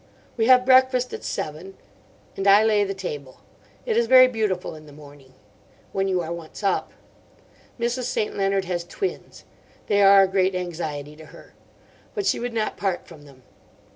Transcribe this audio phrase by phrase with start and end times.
[0.35, 1.77] We have breakfast at seven.
[2.35, 3.41] And I lay the table.
[3.85, 5.35] It is very beautiful in the morning.
[5.91, 6.91] When you are once up.
[7.79, 8.05] Mrs.
[8.05, 8.35] St.
[8.35, 9.43] Leonard has twins.
[9.85, 11.53] They are a great anxiety to her.
[12.15, 13.43] But she would not part from them.